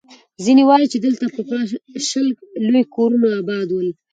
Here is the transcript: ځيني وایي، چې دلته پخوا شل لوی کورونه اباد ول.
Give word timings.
ځيني 0.43 0.63
وایي، 0.67 0.85
چې 0.91 0.97
دلته 1.05 1.25
پخوا 1.35 1.61
شل 2.07 2.27
لوی 2.71 2.83
کورونه 2.95 3.27
اباد 3.41 3.67
ول. 3.71 3.89